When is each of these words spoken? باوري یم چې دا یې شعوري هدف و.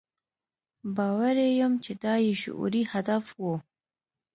باوري 0.95 1.47
یم 1.61 1.73
چې 1.83 1.91
دا 2.03 2.13
یې 2.25 2.33
شعوري 2.43 2.83
هدف 2.93 3.25
و. 3.41 3.41